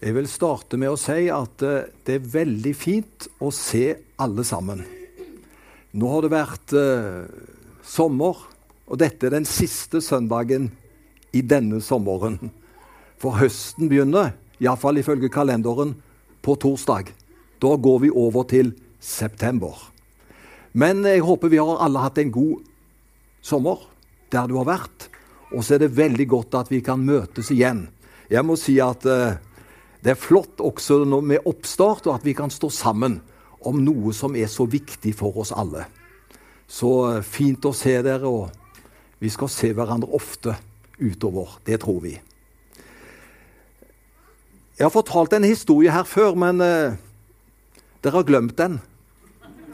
[0.00, 3.84] Jeg vil starte med å si at eh, det er veldig fint å se
[4.16, 4.80] alle sammen.
[5.92, 7.26] Nå har det vært eh,
[7.84, 8.38] sommer,
[8.88, 10.70] og dette er den siste søndagen
[11.36, 12.38] i denne sommeren.
[13.20, 15.92] For høsten begynner, iallfall ifølge kalenderen,
[16.40, 17.12] på torsdag.
[17.60, 18.72] Da går vi over til
[19.04, 19.76] september.
[20.72, 22.64] Men jeg håper vi har alle hatt en god
[23.44, 23.84] sommer
[24.32, 25.10] der du har vært.
[25.52, 27.90] Og så er det veldig godt at vi kan møtes igjen.
[28.32, 29.36] Jeg må si at eh,
[30.00, 33.18] det er flott også med oppstart, og at vi kan stå sammen
[33.60, 35.84] om noe som er så viktig for oss alle.
[36.70, 38.48] Så eh, fint å se dere, og
[39.20, 40.54] vi skal se hverandre ofte
[41.00, 41.58] utover.
[41.66, 42.14] Det tror vi.
[44.78, 46.94] Jeg har fortalt en historie her før, men uh,
[48.00, 48.78] dere har glemt den.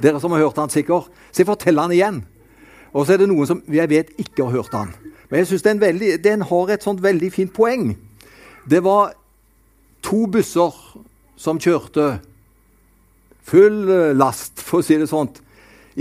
[0.02, 1.12] Dere som har hørt den sikkert.
[1.30, 2.18] Så jeg forteller den igjen.
[2.90, 4.90] Og så er det noen som jeg vet ikke har hørt den.
[5.30, 5.84] Men jeg synes den,
[6.24, 7.92] den har et sånt veldig fint poeng.
[8.66, 9.14] Det var
[10.06, 10.74] to busser
[11.36, 12.20] som kjørte
[13.46, 15.32] full eh, last, for å si det sånn,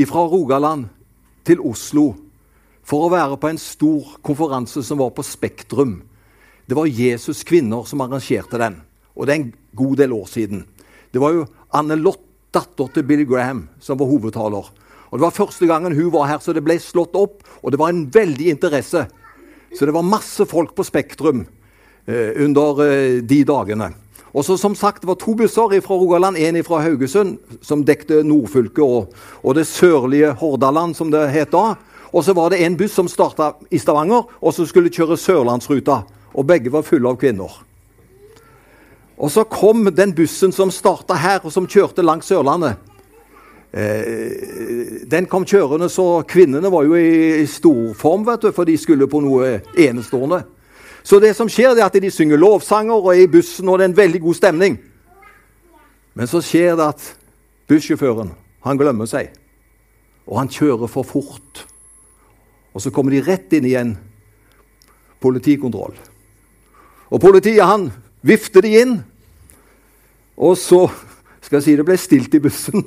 [0.06, 0.90] fra Rogaland
[1.48, 2.12] til Oslo
[2.86, 5.98] for å være på en stor konferanse som var på Spektrum.
[6.70, 8.78] Det var Jesus Kvinner som arrangerte den,
[9.18, 10.66] og det er en god del år siden.
[11.10, 12.22] Det var jo Anne Lott,
[12.56, 14.70] datter til Billy Graham, som var hovedtaler.
[15.10, 17.80] Og Det var første gangen hun var her, så det ble slått opp, og det
[17.82, 19.02] var en veldig interesse.
[19.76, 21.44] Så det var masse folk på Spektrum
[22.08, 23.92] under eh, de dagene.
[24.36, 28.24] Og så som sagt, Det var to busser fra Rogaland, én fra Haugesund, som dekte
[28.24, 31.76] nordfylket og, og, det sørlige Hordaland, som det het da.
[32.14, 36.04] Og så var det en buss som starta i Stavanger, og som skulle kjøre Sørlandsruta.
[36.34, 37.52] Og begge var fulle av kvinner.
[39.18, 42.76] Og så kom den bussen som starta her, og som kjørte langs Sørlandet.
[43.72, 48.68] Eh, den kom kjørende, så kvinnene var jo i, i stor form, vet du, for
[48.68, 50.44] de skulle på noe enestående.
[51.06, 53.78] Så det som skjer, det er at de synger lovsanger og er i bussen, og
[53.78, 54.80] det er en veldig god stemning.
[56.18, 57.04] Men så skjer det at
[57.70, 58.32] bussjåføren
[58.66, 59.30] han glemmer seg,
[60.26, 61.62] og han kjører for fort.
[62.74, 63.94] Og så kommer de rett inn i en
[65.22, 65.94] politikontroll.
[67.14, 67.92] Og politiet han
[68.26, 68.98] vifter de inn,
[70.36, 70.88] og så
[71.46, 72.82] skal jeg si det ble stilt i bussen.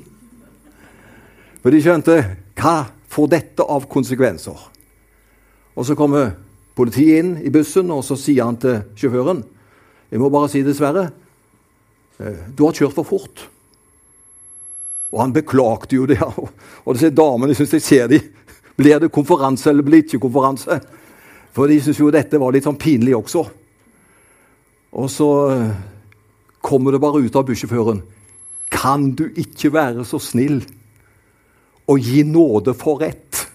[1.63, 2.19] For de skjønte
[2.59, 2.77] hva
[3.09, 4.59] får dette av konsekvenser?
[5.79, 6.35] Og så kommer
[6.79, 9.43] politiet inn i bussen, og så sier han til sjåføren
[10.09, 11.11] Jeg må bare si dessverre.
[12.19, 13.43] Eh, du har kjørt for fort.
[15.13, 16.21] Og han beklagte jo det.
[16.87, 18.23] Og disse damene syns jeg ser de.
[18.79, 20.79] Blir det konferanse eller blir det ikke konferanse?
[21.53, 23.45] For de syns jo dette var litt sånn pinlig også.
[24.97, 25.77] Og så eh,
[26.65, 28.01] kommer det bare ut av bussjåføren.
[28.73, 30.63] Kan du ikke være så snill
[31.89, 33.48] å gi nåde for rett?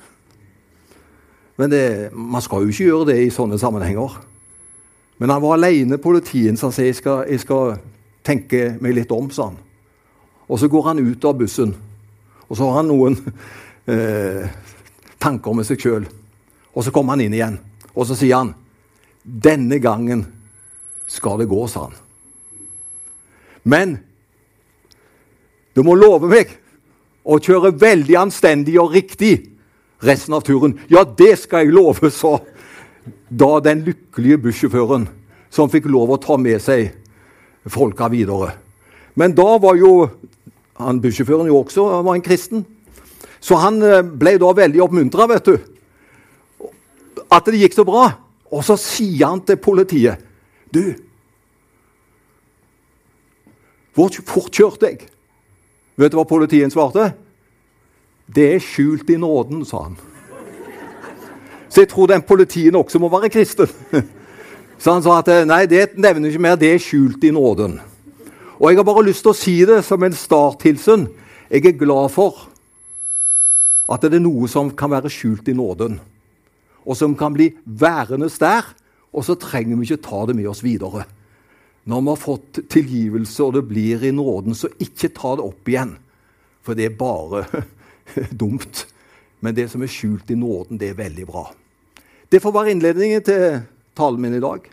[1.56, 4.16] Men det, man skal jo ikke gjøre det i sånne sammenhenger.
[5.22, 7.76] Men han var alene, politien, så han sier jeg skal, jeg skal
[8.26, 9.30] tenke meg litt om.
[9.32, 9.60] sa han.
[10.50, 11.76] Og så går han ut av bussen,
[12.48, 13.18] og så har han noen
[13.94, 14.50] eh,
[15.22, 16.08] tanker med seg sjøl.
[16.74, 17.60] Og så kommer han inn igjen,
[17.94, 18.56] og så sier han
[19.24, 20.26] denne gangen
[21.08, 21.96] skal det gå, sa han.
[23.64, 23.96] Men
[25.74, 26.52] du må love meg
[27.24, 29.38] å kjøre veldig anstendig og riktig
[30.04, 30.78] resten av turen.
[30.92, 32.38] Ja, det skal jeg love, sa
[33.30, 35.08] da den lykkelige bussjåføren
[35.54, 36.94] som fikk lov å ta med seg
[37.72, 38.54] folka videre.
[39.20, 39.94] Men da var jo
[40.80, 42.66] han bussjåføren jo også var en kristen.
[43.44, 46.70] Så han eh, ble da veldig oppmuntra, vet du.
[47.30, 48.08] At det gikk så bra.
[48.54, 50.22] Og så sier han til politiet
[50.74, 50.94] Du,
[53.94, 55.04] hvor fort kjørte jeg?
[56.02, 57.12] Vet du hva politiet svarte?
[58.28, 59.98] Det er skjult i nåden, sa han.
[61.70, 63.68] Så jeg tror den politien også må være kristen.
[64.84, 67.78] Så han sa at nei, det nevner ikke mer, det er skjult i nåden.
[68.60, 71.08] Og jeg har bare lyst til å si det som en starthilsen.
[71.50, 72.50] Jeg er glad for
[73.92, 75.98] at det er noe som kan være skjult i nåden,
[76.84, 78.70] og som kan bli værende der.
[79.14, 81.04] Og så trenger vi ikke ta det med oss videre.
[81.86, 85.70] Når vi har fått tilgivelse, og det blir i nåden, så ikke ta det opp
[85.70, 85.98] igjen.
[86.64, 87.44] For det er bare
[88.44, 88.86] dumt.
[89.44, 91.50] Men det som er skjult i nåden, det er veldig bra.
[92.32, 93.60] Det får være innledningen til
[93.98, 94.70] talen min i dag.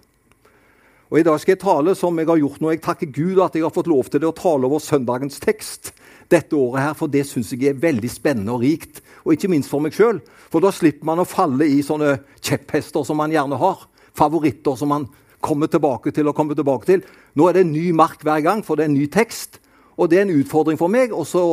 [1.10, 2.70] Og I dag skal jeg tale som jeg har gjort nå.
[2.70, 5.90] Jeg takker Gud at jeg har fått lov til det å tale over søndagens tekst
[6.31, 9.00] dette året, her, for det syns jeg er veldig spennende og rikt.
[9.25, 10.20] Og ikke minst for meg sjøl.
[10.52, 13.82] For da slipper man å falle i sånne kjepphester som man gjerne har.
[14.14, 15.08] Favoritter som man
[15.43, 17.02] kommer tilbake til og kommer tilbake til.
[17.34, 19.58] Nå er det en ny mark hver gang, for det er en ny tekst.
[19.98, 21.10] Og det er en utfordring for meg.
[21.10, 21.44] Og så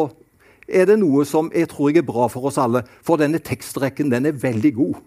[0.68, 2.84] er det noe som jeg tror jeg er bra for oss alle.
[3.06, 5.00] For denne tekstrekken den er veldig god.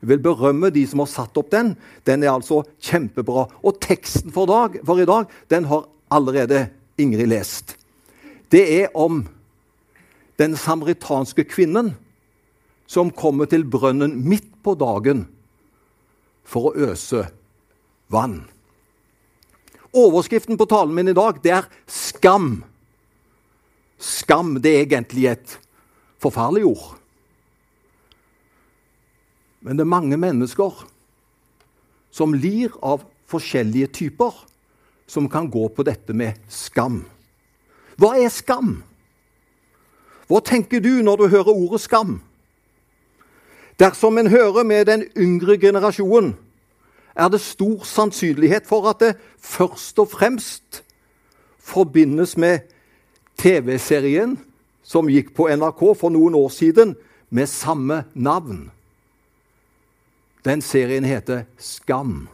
[0.00, 1.74] Jeg vil berømme de som har satt opp den.
[2.08, 3.46] Den er altså kjempebra.
[3.64, 6.68] Og teksten for, dag, for i dag den har allerede
[7.00, 7.76] Ingrid lest.
[8.52, 9.22] Det er om
[10.40, 11.94] den samaritanske kvinnen
[12.90, 15.26] som kommer til brønnen midt på dagen
[16.44, 17.26] for å øse
[18.10, 18.42] vann.
[19.94, 22.62] Overskriften på talen min i dag det er 'skam'.
[24.00, 25.58] Skam det er egentlig et
[26.20, 26.96] forferdelig ord.
[29.60, 30.86] Men det er mange mennesker
[32.10, 34.32] som lir av forskjellige typer,
[35.06, 37.02] som kan gå på dette med skam.
[38.00, 38.78] Hva er skam?
[40.30, 42.20] Hva tenker du når du hører ordet skam?
[43.80, 46.36] Dersom en hører med den yngre generasjonen,
[47.14, 50.82] er det stor sannsynlighet for at det først og fremst
[51.58, 52.60] forbindes med
[53.40, 54.36] TV-serien
[54.84, 56.96] som gikk på NRK for noen år siden,
[57.30, 58.72] med samme navn.
[60.42, 62.26] Den serien heter Skam.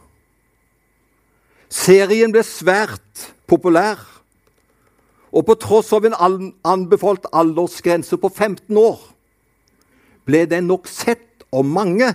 [1.69, 3.99] Serien ble svært populær.
[5.29, 6.15] Og på tross av en
[6.65, 8.97] anbefalt aldersgrense på 15 år
[10.27, 12.09] ble den nok sett av mange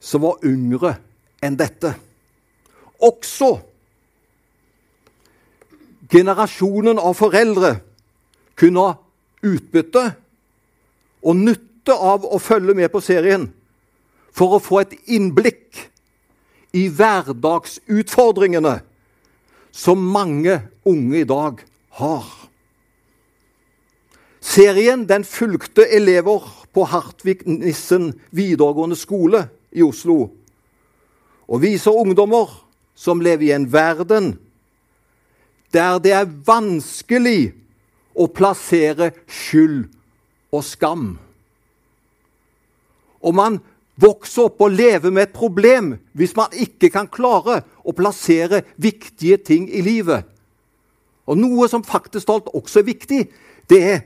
[0.00, 0.96] som var yngre
[1.44, 1.92] enn dette.
[3.02, 3.58] Også
[6.10, 7.76] generasjonen av foreldre
[8.56, 8.94] kunne ha
[9.46, 10.04] utbytte
[11.26, 13.48] og nytte av å følge med på serien
[14.36, 15.86] for å få et innblikk
[16.76, 18.78] i hverdagsutfordringene
[19.76, 21.60] som mange unge i dag
[22.00, 22.26] har.
[24.40, 30.30] Serien den fulgte elever på Hartvig Nissen videregående skole i Oslo
[31.46, 32.50] og viser ungdommer
[32.96, 34.34] som lever i en verden
[35.74, 37.52] der det er vanskelig
[38.16, 39.86] å plassere skyld
[40.54, 41.08] og skam.
[43.20, 43.58] Og man
[44.00, 49.40] vokser opp og lever med et problem hvis man ikke kan klare å plassere viktige
[49.40, 50.24] ting i livet.
[51.26, 53.22] Og noe som faktisk talt også er viktig,
[53.66, 54.00] det er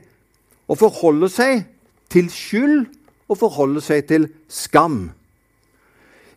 [0.71, 1.67] å forholde seg
[2.11, 2.87] til skyld
[3.29, 5.11] og forholde seg til skam.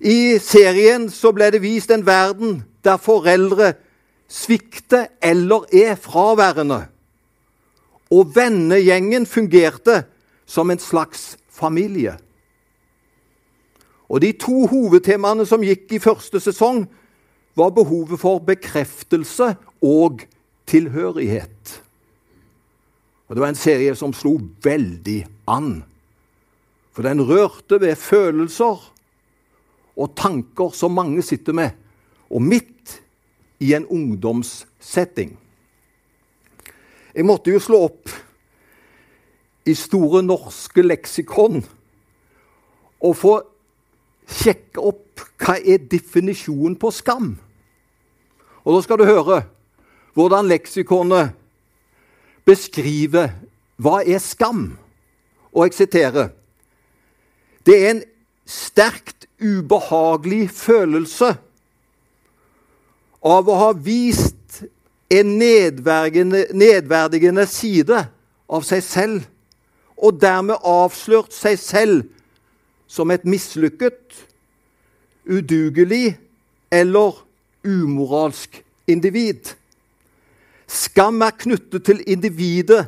[0.05, 3.73] I serien så ble det vist en verden der foreldre
[4.29, 6.85] svikter eller er fraværende.
[8.11, 10.05] Og vennegjengen fungerte
[10.47, 12.17] som en slags familie.
[14.09, 16.85] Og De to hovedtemaene som gikk i første sesong,
[17.55, 20.25] var behovet for bekreftelse og
[20.67, 21.81] tilhørighet.
[23.29, 25.85] Og Det var en serie som slo veldig an.
[26.93, 28.91] For den rørte ved følelser
[29.97, 31.71] og tanker som mange sitter med,
[32.31, 33.01] og midt
[33.61, 35.37] i en ungdomssetting.
[37.15, 38.11] Jeg måtte jo slå opp
[39.65, 41.63] i Store norske leksikon
[43.05, 43.35] og få
[44.29, 47.35] sjekke opp hva er definisjonen på skam.
[48.65, 49.45] Og da skal du høre
[50.15, 51.35] hvordan leksikonet
[52.47, 53.33] beskriver
[53.81, 54.73] hva er skam.
[55.55, 56.33] Og jeg siterer
[57.65, 58.03] Det er en
[58.45, 61.37] sterkt ubehagelig følelse
[63.25, 64.61] av å ha vist
[65.13, 68.03] en nedverdigende, side
[68.49, 69.25] av seg selv,
[69.97, 72.03] og dermed avslørt seg selv
[72.91, 74.01] som et mislykket,
[75.25, 76.19] udugelig
[76.75, 77.23] eller
[77.65, 78.61] umoralsk
[78.91, 79.55] individ.
[80.69, 82.83] Skam er knyttet til individet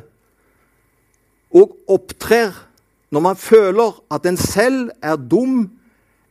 [1.55, 2.53] og opptrer
[3.09, 5.71] når man føler at en selv er dum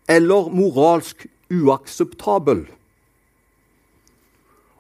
[0.09, 2.67] eller moralsk uakseptabel.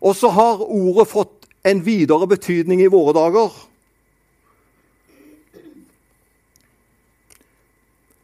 [0.06, 3.50] Og så har ordet fått en videre betydning i våre dager.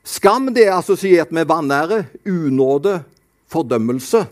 [0.06, 3.00] Skam det er assosiert med vanære, unåde,
[3.50, 4.22] fordømmelse.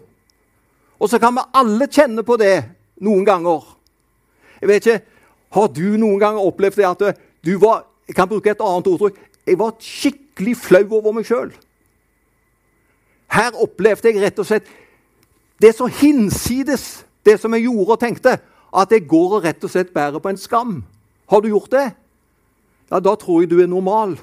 [1.01, 2.55] Og så kan vi alle kjenne på det
[3.03, 3.65] noen ganger.
[4.61, 5.07] Jeg vet ikke,
[5.51, 9.17] Har du noen gang opplevd det at du var Jeg kan bruke et annet ordtrykk.
[9.47, 11.53] Jeg var skikkelig flau over meg sjøl.
[13.31, 14.67] Her opplevde jeg rett og slett
[15.63, 18.39] Det så hinsides, det som jeg gjorde og tenkte,
[18.71, 20.81] at jeg går og rett og slett bærer på en skam.
[21.31, 21.91] Har du gjort det?
[22.91, 24.17] Ja, da tror jeg du er normal.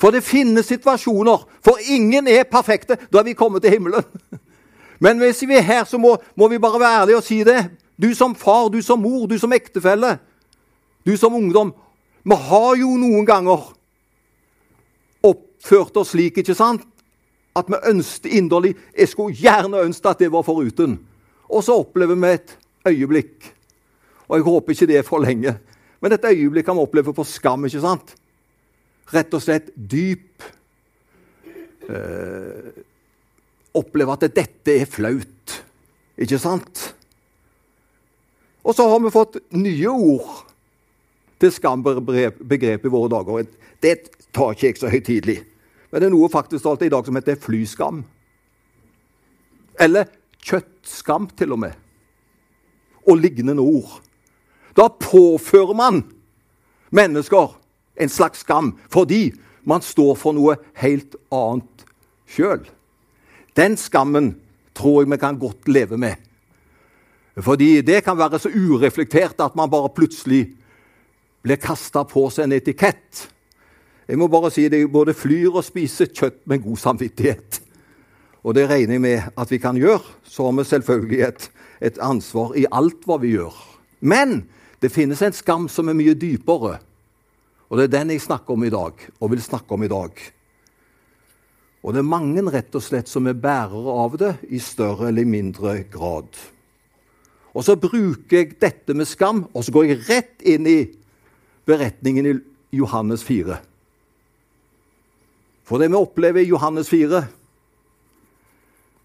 [0.00, 2.96] For det finnes situasjoner, for ingen er perfekte.
[3.12, 4.04] Da er vi kommet til himmelen.
[5.02, 7.70] Men hvis vi er her, så må, må vi bare være ærlige og si det.
[8.02, 10.16] Du som far, du som mor, du som ektefelle,
[11.06, 11.72] du som ungdom.
[12.24, 13.72] Vi har jo noen ganger
[15.22, 16.82] oppført oss slik, ikke sant?
[17.54, 20.98] At vi ønsket inderlig Jeg skulle gjerne ønske at det var foruten.
[21.52, 22.54] Og så opplever vi et
[22.88, 23.50] øyeblikk.
[24.28, 25.54] Og jeg håper ikke det er for lenge.
[26.00, 27.64] Men et øyeblikk kan vi oppleve på skam.
[27.68, 28.14] ikke sant?
[29.12, 30.46] Rett og slett dyp
[31.90, 32.72] eh,
[33.76, 35.54] Oppleve at dette er flaut.
[36.20, 36.94] Ikke sant?
[38.62, 40.42] Og så har vi fått nye ord
[41.40, 43.48] til skambegrep i våre dager.
[43.82, 43.94] Det
[44.32, 45.38] tar ikke jeg så høytidelig.
[45.90, 48.04] Men det er noe faktisk alt i dag som heter flyskam.
[49.80, 50.08] Eller
[50.42, 51.72] kjøttskam, til og med.
[53.06, 54.00] Og lignende ord.
[54.76, 56.02] Da påfører man
[56.90, 57.56] mennesker
[58.00, 59.32] en slags skam fordi
[59.68, 61.84] man står for noe helt annet
[62.30, 62.64] sjøl.
[63.56, 64.34] Den skammen
[64.74, 66.16] tror jeg vi kan godt leve med.
[67.36, 70.46] Fordi det kan være så ureflektert at man bare plutselig
[71.42, 73.28] blir kasta på seg en etikett.
[74.08, 77.61] Jeg må bare si det, både flyr og spiser kjøtt med god samvittighet.
[78.42, 80.02] Og det regner jeg med at vi kan gjøre.
[80.26, 83.54] Så har vi selvfølgelig et, et ansvar i alt hva vi gjør.
[84.00, 84.42] Men
[84.82, 86.80] det finnes en skam som er mye dypere.
[87.70, 90.18] Og det er den jeg snakker om i dag, og vil snakke om i dag.
[91.82, 95.26] Og det er mange rett og slett som er bærere av det i større eller
[95.26, 96.28] mindre grad.
[97.52, 100.78] Og så bruker jeg dette med skam, og så går jeg rett inn i
[101.68, 102.34] beretningen i
[102.76, 103.58] Johannes 4.
[105.66, 107.22] For det vi opplever i Johannes 4,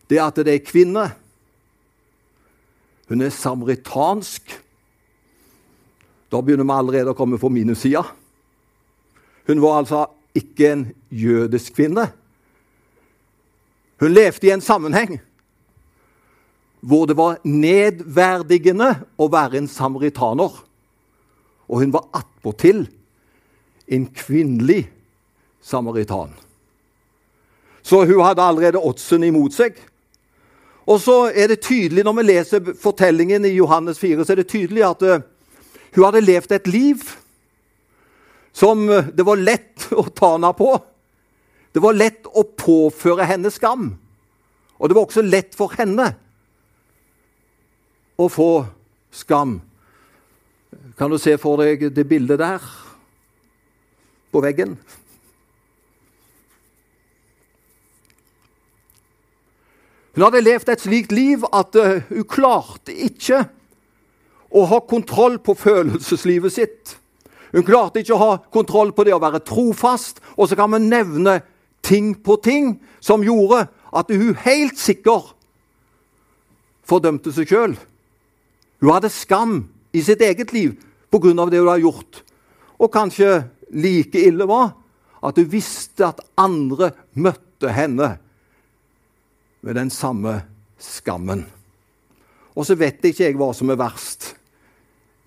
[0.09, 1.07] det at det er kvinne.
[3.07, 4.53] Hun er samaritansk.
[6.31, 8.03] Da begynner vi allerede å komme på minussida.
[9.47, 12.09] Hun var altså ikke en jødisk kvinne.
[13.97, 15.17] Hun levde i en sammenheng
[16.87, 20.51] hvor det var nedverdigende å være en samaritaner.
[21.67, 22.85] Og hun var attpåtil
[23.87, 24.85] en kvinnelig
[25.63, 26.35] samaritan.
[27.81, 29.79] Så hun hadde allerede oddsen imot seg.
[30.87, 34.47] Og så er det tydelig, Når vi leser fortellingen i Johannes 4, så er det
[34.47, 35.19] tydelig at uh,
[35.95, 37.03] hun hadde levd et liv
[38.53, 40.71] som uh, det var lett å ta henne på.
[41.75, 43.91] Det var lett å påføre henne skam.
[44.79, 46.07] Og det var også lett for henne
[48.17, 48.65] å få
[49.11, 49.59] skam.
[50.97, 52.63] Kan du se for deg det bildet der
[54.31, 54.77] på veggen?
[60.17, 63.43] Hun hadde levd et slikt liv at uh, hun klarte ikke
[64.49, 66.95] å ha kontroll på følelseslivet sitt.
[67.53, 70.17] Hun klarte ikke å ha kontroll på det å være trofast.
[70.33, 71.37] Og så kan vi nevne
[71.85, 75.35] ting på ting som gjorde at hun helt sikker
[76.81, 77.77] fordømte seg sjøl.
[78.81, 79.57] Hun hadde skam
[79.93, 80.79] i sitt eget liv
[81.13, 81.29] pga.
[81.29, 82.23] det hun hadde gjort.
[82.81, 84.73] Og kanskje like ille var
[85.21, 88.17] at hun visste at andre møtte henne
[89.61, 90.41] med den samme
[90.77, 91.45] skammen.
[92.57, 94.31] Og så vet ikke jeg hva som er verst.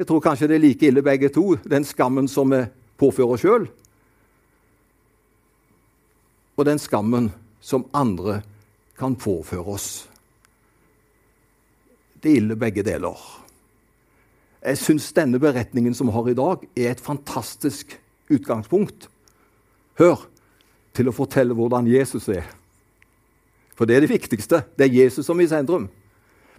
[0.00, 2.64] Jeg tror kanskje det er like ille begge to, den skammen som vi
[3.00, 3.66] påfører sjøl,
[6.56, 7.30] og den skammen
[7.64, 8.42] som andre
[9.00, 9.88] kan påføre oss.
[12.20, 13.16] Det er ille begge deler.
[14.60, 17.96] Jeg syns denne beretningen som vi har i dag, er et fantastisk
[18.28, 19.08] utgangspunkt.
[19.96, 20.26] Hør
[20.96, 22.44] til å fortelle hvordan Jesus er.
[23.80, 24.58] For det er det viktigste.
[24.76, 25.86] Det er Jesus som er i sentrum.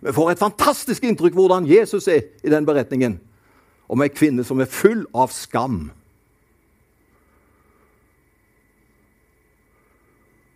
[0.02, 3.20] Vi får et fantastisk inntrykk hvordan Jesus er i den beretningen.
[3.86, 5.92] Om ei kvinne som er full av skam.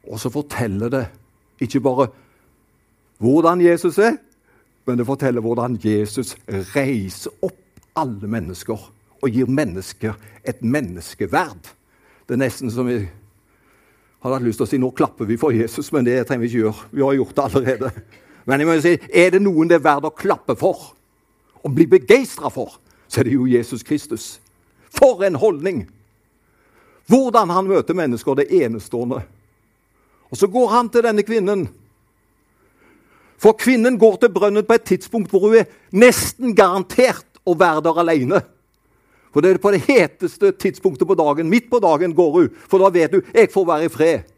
[0.10, 1.04] Og så forteller det
[1.62, 2.08] ikke bare
[3.22, 4.18] hvordan Jesus er,
[4.90, 6.34] men det forteller hvordan Jesus
[6.74, 7.62] reiser opp
[7.94, 8.90] alle mennesker
[9.22, 11.70] og gir mennesker et menneskeverd.
[12.26, 13.06] Det er nesten som jeg
[14.26, 16.48] hadde hatt lyst til å si nå klapper vi for Jesus, men det trenger vi
[16.50, 16.88] ikke gjøre.
[16.98, 17.92] Vi har gjort det allerede.
[18.46, 20.88] Men jeg må si, er det noen det er verdt å klappe for,
[21.62, 24.26] og bli begeistra for, så er det jo Jesus Kristus.
[24.90, 25.86] For en holdning!
[27.06, 29.20] Hvordan han møter mennesker, det enestående.
[30.34, 31.68] Og så går han til denne kvinnen.
[33.38, 37.84] For kvinnen går til brønnen på et tidspunkt hvor hun er nesten garantert å være
[37.86, 38.42] der alene.
[39.36, 41.50] For det er på det heteste tidspunktet på dagen.
[41.52, 44.30] Midt på dagen går hun, for da vet hun jeg får være i fred.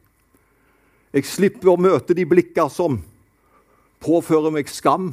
[1.13, 2.95] Jeg slipper å møte de blikker som
[4.01, 5.11] påfører meg skam.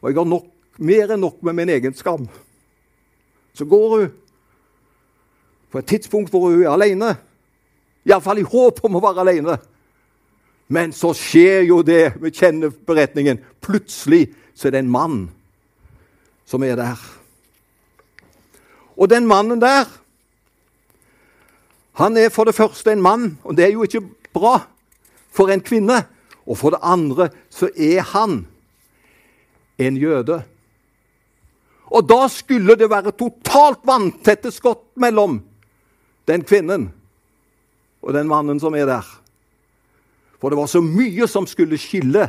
[0.00, 0.48] Og jeg har nok,
[0.82, 2.24] mer enn nok med min egen skam.
[3.54, 4.08] Så går hun
[5.70, 7.12] på et tidspunkt hvor hun er alene.
[8.10, 9.54] Iallfall i håp om å være alene.
[10.66, 12.16] Men så skjer jo det.
[12.18, 13.38] Vi kjenner beretningen.
[13.62, 15.22] Plutselig så er det en mann
[16.42, 17.06] som er der.
[18.96, 19.84] Og den mannen der
[21.96, 24.02] Han er for det første en mann, og det er jo ikke
[24.34, 24.66] bra
[25.32, 26.02] for en kvinne.
[26.46, 28.42] Og for det andre så er han
[29.78, 30.42] en jøde.
[31.86, 35.38] Og da skulle det være totalt vanntette skott mellom
[36.28, 36.90] den kvinnen
[38.02, 39.06] og den mannen som er der.
[40.40, 42.28] For det var så mye som skulle skille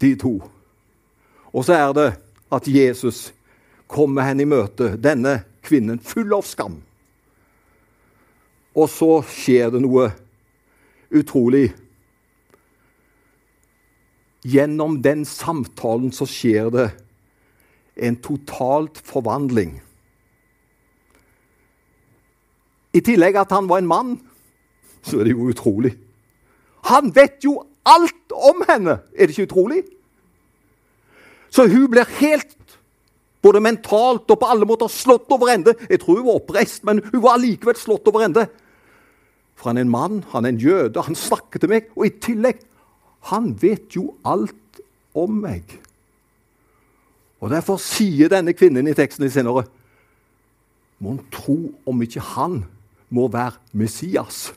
[0.00, 0.34] de to.
[1.52, 2.08] Og så er det
[2.52, 3.28] at Jesus
[3.88, 6.78] kommer henne i møte, denne kvinnen full av skam.
[8.78, 10.10] Og så skjer det noe
[11.10, 11.70] utrolig.
[14.46, 16.88] Gjennom den samtalen så skjer det
[17.98, 19.80] en totalt forvandling.
[22.94, 24.14] I tillegg at han var en mann,
[25.02, 25.94] så er det jo utrolig.
[26.88, 29.00] Han vet jo alt om henne!
[29.14, 29.82] Er det ikke utrolig?
[31.50, 32.57] Så hun blir helt,
[33.42, 35.74] både mentalt og på alle måter, slått over ende.
[35.90, 38.46] Jeg tror hun var oppreist, men hun var allikevel slått over ende.
[39.58, 41.90] For han er en mann, han er en jøde, han snakker til meg.
[41.98, 42.62] Og i tillegg
[43.32, 44.82] han vet jo alt
[45.18, 45.66] om meg.
[47.38, 49.66] Og Derfor sier denne kvinnen i teksten i senere
[50.98, 51.54] Mon tro
[51.86, 52.64] om ikke han
[53.14, 54.48] må være Messias?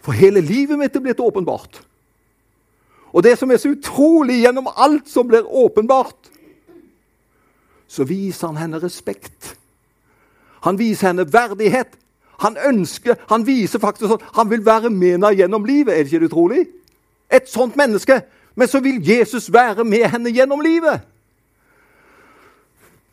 [0.00, 1.80] For hele livet mitt er blitt åpenbart.
[3.12, 6.30] Og det som er så utrolig gjennom alt som blir åpenbart,
[7.90, 9.56] så viser han henne respekt.
[10.62, 11.96] Han viser henne verdighet.
[12.40, 15.92] Han ønsker, han viser faktisk at han vil være med henne gjennom livet.
[15.94, 16.66] Er det ikke utrolig?
[17.32, 18.20] Et sånt menneske.
[18.54, 21.00] Men så vil Jesus være med henne gjennom livet.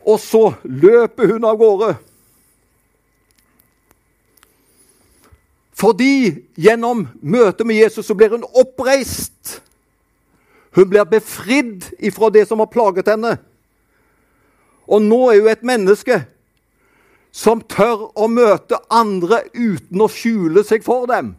[0.05, 1.95] Og så løper hun av gårde.
[5.77, 9.61] Fordi gjennom møtet med Jesus så blir hun oppreist.
[10.77, 13.37] Hun blir befridd ifra det som har plaget henne.
[14.85, 16.19] Og nå er hun et menneske
[17.33, 21.33] som tør å møte andre uten å skjule seg for dem.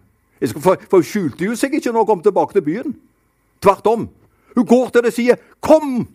[0.59, 2.97] For, hun skjulte jo seg ikke når hun kom tilbake til byen.
[3.62, 4.09] Tvert om.
[4.57, 6.09] Hun går til det og sier, 'Kom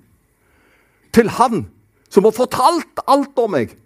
[1.13, 1.67] til han
[2.09, 3.77] som har fortalt alt om meg.'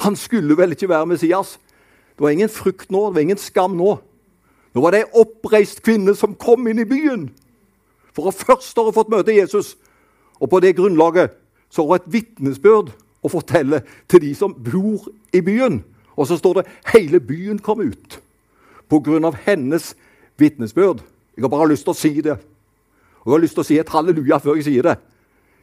[0.00, 1.58] Han skulle vel ikke være Messias?
[2.16, 3.98] Det var ingen frykt nå, det var ingen skam nå.
[4.74, 7.30] Nå var det ei oppreist kvinne som kom inn i byen
[8.22, 9.76] for først hun fått møte Jesus.
[10.40, 11.34] Og på det grunnlaget
[11.70, 15.82] så har hun et vitnesbyrd å fortelle til de som bor i byen.
[16.16, 18.20] Og så står det hele byen kom ut
[18.90, 19.94] av hennes
[20.38, 21.02] vitnesbyrd.
[21.36, 22.38] Jeg har bare lyst til å si det.
[23.20, 24.96] Og jeg har lyst til å si et halleluja før jeg sier det.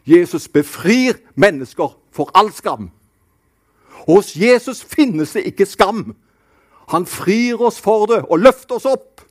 [0.06, 2.92] Jesus befrir mennesker for all skam.
[4.06, 6.16] Hos Jesus finnes det ikke skam.
[6.94, 9.25] Han frir oss for det og løfter oss opp.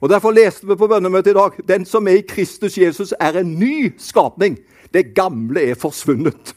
[0.00, 3.38] Og Derfor leste vi på bønnemøtet i dag den som er i Kristus Jesus, er
[3.40, 4.58] en ny skapning.
[4.92, 6.54] Det gamle er forsvunnet,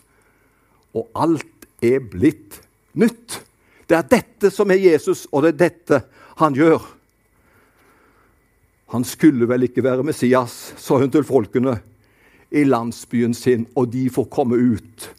[0.93, 2.59] og alt er blitt
[2.93, 3.39] nytt.
[3.89, 6.01] Det er dette som er Jesus, og det er dette
[6.39, 6.83] han gjør.
[8.93, 11.77] Han skulle vel ikke være Messias, sa hun til folkene
[12.49, 15.09] i landsbyen sin, og de får komme ut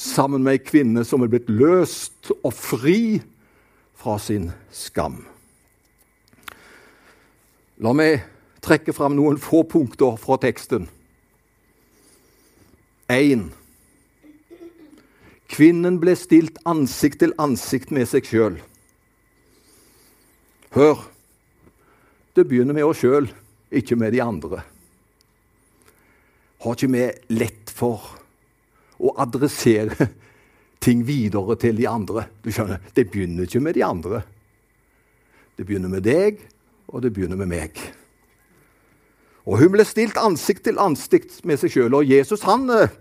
[0.00, 3.20] sammen med ei kvinne som er blitt løst og fri
[4.00, 5.20] fra sin skam.
[7.80, 8.20] La meg
[8.60, 10.84] trekke fram noen få punkter fra teksten.
[13.10, 13.46] 1.
[15.50, 18.58] Kvinnen ble stilt ansikt til ansikt med seg sjøl.
[20.76, 21.00] Hør,
[22.36, 23.26] det begynner med oss sjøl,
[23.72, 24.60] ikke med de andre.
[26.60, 28.04] Har ikke vi lett for
[29.00, 30.10] å adressere
[30.84, 32.28] ting videre til de andre.
[32.44, 34.22] Du skjønner, Det begynner ikke med de andre.
[35.56, 36.44] Det begynner med deg,
[36.90, 37.80] og det begynner med meg.
[39.46, 41.96] Og Hun ble stilt ansikt til ansikt med seg sjøl.
[41.96, 42.92] Og Jesus, han, eh,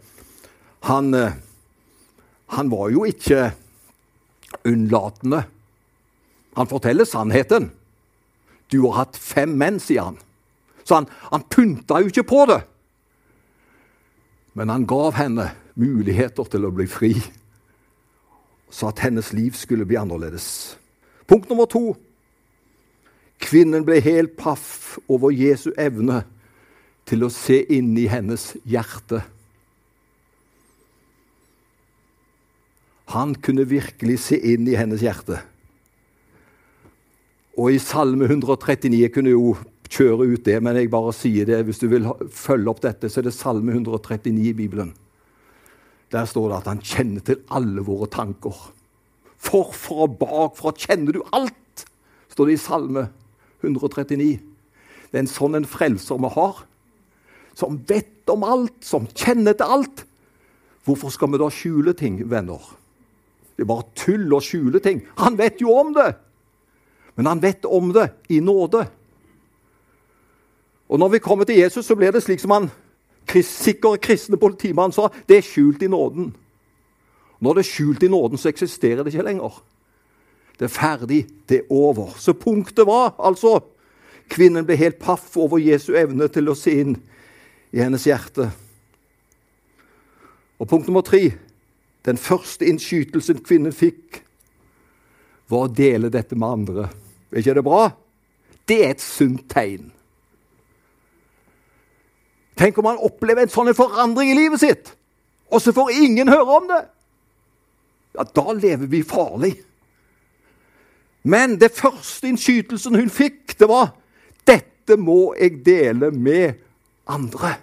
[0.88, 1.36] han, eh,
[2.56, 3.52] han var jo ikke
[4.66, 5.44] unnlatende.
[6.56, 7.72] Han forteller sannheten.
[8.72, 10.18] Du har hatt fem menn, sier han.
[10.84, 12.62] Så han, han pynta jo ikke på det.
[14.54, 17.14] Men han gav henne muligheter til å bli fri
[18.70, 20.78] så at hennes liv skulle bli annerledes.
[21.28, 21.96] Punkt nummer to.
[23.40, 26.24] Kvinnen ble helt paff over Jesu evne
[27.10, 29.24] til å se inn i hennes hjerte.
[33.16, 35.40] Han kunne virkelig se inn i hennes hjerte.
[37.58, 39.56] Og i Salme 139 Jeg kunne jo
[39.90, 41.64] kjøre ut det, men jeg bare sier det.
[41.66, 44.94] Hvis du vil følge opp dette, så er det Salme 139 i Bibelen.
[46.14, 48.54] Der står det at han kjenner til alle våre tanker.
[49.40, 51.86] Forfra og bakfra kjenner du alt,
[52.30, 53.08] står det i Salme
[53.64, 54.40] 139.
[55.10, 56.64] Det er en sånn en frelser vi har,
[57.58, 60.04] som vet om alt, som kjenner til alt.
[60.88, 62.62] Hvorfor skal vi da skjule ting, venner?
[63.58, 65.02] Det er bare tull å skjule ting.
[65.20, 66.14] Han vet jo om det!
[67.20, 68.86] Men han vet om det i nåde.
[70.88, 72.70] Og når vi kommer til Jesus, så blir det slik som han
[73.30, 76.32] sikker kristne politimann sa det er skjult i nåden.
[77.40, 79.60] Når det er skjult i nåden, så eksisterer det ikke lenger.
[80.60, 81.28] Det er ferdig.
[81.50, 82.16] Det er over.
[82.20, 83.60] Så punktet var altså
[84.30, 86.92] Kvinnen ble helt paff over Jesu evne til å se inn
[87.74, 88.46] i hennes hjerte.
[90.60, 91.32] Og punkt nummer tre
[92.06, 94.22] Den første innskytelsen kvinnen fikk,
[95.52, 96.86] var å dele dette med andre.
[97.34, 97.82] Er ikke det bra?
[98.70, 99.90] Det er et sunt tegn.
[102.56, 104.94] Tenk om han opplever en sånn forandring i livet sitt,
[105.52, 106.80] og så får ingen høre om det!
[108.16, 109.54] Ja, Da lever vi farlig.
[111.24, 113.92] Men det første innskytelsen hun fikk, det var
[114.48, 116.62] dette må jeg dele med
[117.10, 117.56] andre.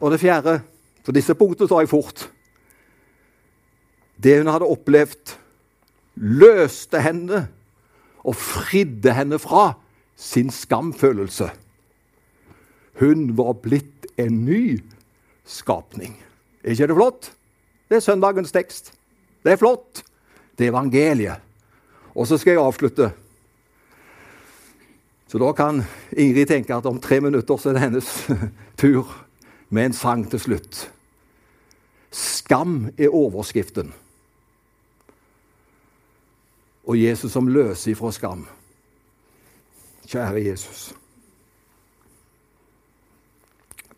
[0.00, 0.60] Og det fjerde
[1.06, 2.24] For disse punktene tar jeg fort.
[4.18, 5.36] Det hun hadde opplevd,
[6.18, 7.44] løste henne
[8.26, 9.76] og fridde henne fra
[10.18, 11.46] sin skamfølelse.
[12.98, 14.80] Hun var blitt en ny
[15.46, 16.16] skapning.
[16.64, 17.30] Er ikke det flott?
[17.86, 18.90] Det er søndagens tekst.
[19.44, 20.02] Det er flott.
[20.56, 21.42] Det er evangeliet.
[22.16, 23.10] Og så skal jeg avslutte.
[25.28, 25.82] Så da kan
[26.16, 28.10] Ingrid tenke at om tre minutter så er det hennes
[28.80, 29.10] tur
[29.68, 30.86] med en sang til slutt.
[32.10, 33.92] Skam er overskriften.
[36.86, 38.46] Og Jesus som løser ifra skam.
[40.06, 40.94] Kjære Jesus.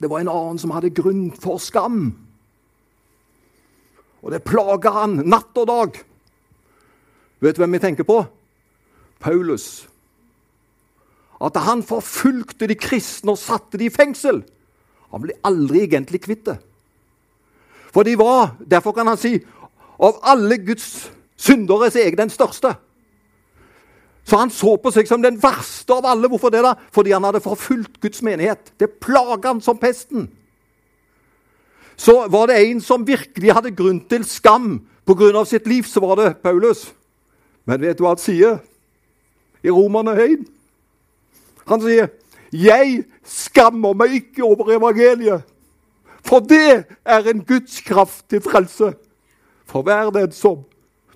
[0.00, 2.14] Det var en annen som hadde grunn for skam.
[4.22, 5.98] Og det plaga han natt og dag.
[7.40, 8.22] Vet du hvem vi tenker på?
[9.22, 9.88] Paulus.
[11.42, 14.42] At han forfulgte de kristne og satte de i fengsel.
[15.12, 16.58] Han ble aldri egentlig kvitt det.
[17.94, 19.38] For de var, derfor kan han si,
[19.98, 22.74] av alle Guds syndere så er jeg den største.
[24.28, 26.28] Så han så på seg som den verste av alle.
[26.28, 26.60] Hvorfor det?
[26.60, 26.74] da?
[26.92, 28.74] Fordi han hadde forfulgt Guds menighet.
[28.76, 30.26] Det plaga han som pesten.
[31.96, 35.44] Så var det en som virkelig hadde grunn til skam pga.
[35.44, 36.92] sitt liv, så var det Paulus.
[37.68, 38.62] Men vet du hva han sier
[39.60, 40.46] i Romerne 1?
[41.68, 42.08] Han sier
[42.52, 45.44] 'Jeg skammer meg ikke over evangeliet',
[46.24, 48.94] for det er en Guds kraft til frelse
[49.66, 50.64] for hver den som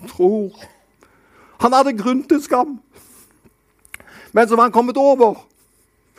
[0.09, 0.53] tror.
[1.61, 2.81] Han hadde grunn til skam,
[4.33, 5.35] men var han kommet over,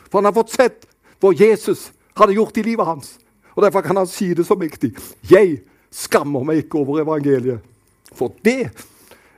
[0.09, 0.87] for han har fått sett
[1.21, 3.19] hva Jesus hadde gjort i livet hans.
[3.55, 4.97] Og Derfor kan han si det så mektig.
[5.29, 7.61] 'Jeg skammer meg ikke over evangeliet',
[8.13, 8.71] for det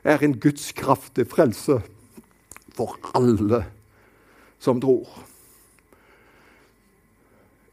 [0.06, 1.80] er en Guds kraft til frelse
[2.76, 3.64] for alle
[4.62, 5.10] som tror.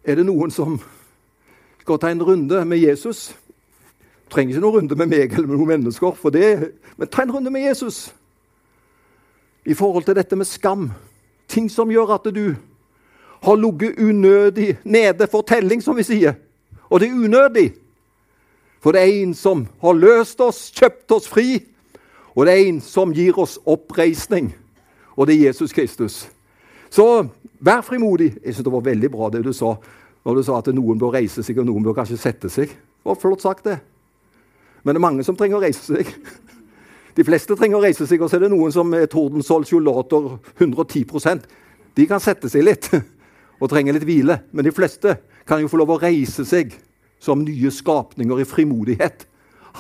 [0.05, 0.79] Er det noen som
[1.83, 3.35] skal ta en runde med Jesus?
[4.25, 7.27] Du trenger ikke noen runde med meg eller med noen mennesker, for det, men ta
[7.27, 8.07] en runde med Jesus
[9.69, 10.89] i forhold til dette med skam.
[11.49, 12.55] Ting som gjør at du
[13.43, 16.35] har ligget unødig nede for telling, som vi sier.
[16.89, 17.73] Og det er unødig.
[18.83, 21.61] For det er en som har løst oss, kjøpt oss fri.
[22.37, 24.53] Og det er en som gir oss oppreisning.
[25.17, 26.25] Og det er Jesus Kristus.
[26.91, 27.29] Så
[27.63, 28.35] Vær frimodig.
[28.45, 29.77] Jeg synes Det var veldig bra det du sa
[30.25, 32.71] når du sa at noen bør reise seg, og noen bør kanskje sette seg.
[32.71, 33.81] Det var flott sagt, det.
[34.83, 36.07] Men det er mange som trenger å reise seg.
[37.17, 41.43] De fleste trenger å reise seg, og så er det noen som er Tordenskjold 110%
[41.99, 42.87] De kan sette seg litt
[43.61, 44.39] og trenger litt hvile.
[44.55, 45.17] Men de fleste
[45.47, 46.79] kan jo få lov å reise seg
[47.23, 49.27] som nye skapninger i frimodighet.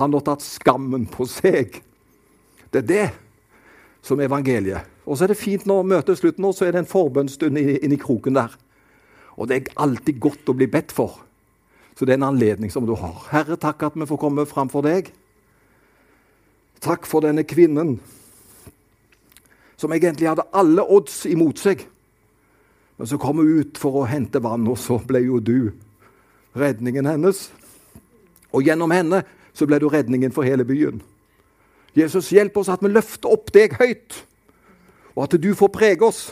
[0.02, 1.78] Han har tatt skammen på seg.
[2.72, 3.08] Det er det
[4.02, 4.88] som er evangeliet.
[5.06, 7.58] Og så er det fint når møtet er slutt nå, så er det en forbønnsstund
[7.58, 8.54] inni kroken der.
[9.36, 11.20] Og det er alltid godt å bli bedt for.
[11.98, 13.26] Så det er en anledning som du har.
[13.32, 15.10] Herre, takk at vi får komme fram for deg.
[16.82, 17.98] Takk for denne kvinnen
[19.78, 21.84] som egentlig hadde alle odds imot seg.
[22.96, 25.72] Men så kom hun ut for å hente vann, og så ble jo du
[26.58, 27.48] redningen hennes.
[28.54, 29.24] Og gjennom henne
[29.56, 31.02] så ble du redningen for hele byen.
[31.96, 34.22] Jesus, hjelp oss at vi løfter opp deg høyt
[35.12, 36.30] og at du får prege oss.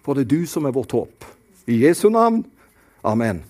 [0.00, 1.26] For det er du som er vårt håp.
[1.68, 2.42] I Jesu navn.
[3.04, 3.42] Amen.